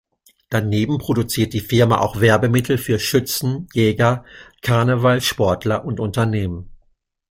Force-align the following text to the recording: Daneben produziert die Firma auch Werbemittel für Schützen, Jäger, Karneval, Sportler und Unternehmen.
Daneben 0.49 0.97
produziert 0.97 1.53
die 1.53 1.59
Firma 1.59 1.99
auch 1.99 2.19
Werbemittel 2.21 2.79
für 2.79 2.97
Schützen, 2.97 3.67
Jäger, 3.71 4.25
Karneval, 4.63 5.21
Sportler 5.21 5.85
und 5.85 5.99
Unternehmen. 5.99 6.71